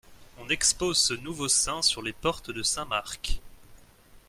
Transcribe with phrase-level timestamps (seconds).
[0.39, 3.39] On expose ce nouveau saint sur les portes de Saint-Marc.